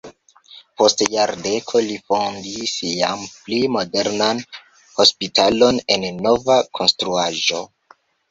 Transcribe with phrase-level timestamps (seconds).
[0.81, 4.41] Post jardeko li fondis jam pli modernan
[5.01, 7.63] hospitalon en nova konstruaĵo.